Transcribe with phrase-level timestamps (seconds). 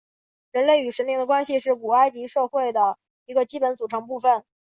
[0.51, 4.43] 人类与神灵的关系是古埃及社会的一个基本组成部分。